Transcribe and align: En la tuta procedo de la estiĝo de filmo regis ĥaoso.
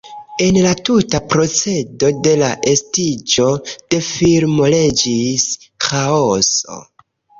En 0.43 0.55
la 0.65 0.69
tuta 0.87 1.19
procedo 1.33 2.09
de 2.27 2.33
la 2.43 2.49
estiĝo 2.71 3.45
de 3.67 4.01
filmo 4.09 4.71
regis 4.77 5.47
ĥaoso. 5.89 6.81